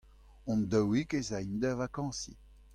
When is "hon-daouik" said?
0.45-1.09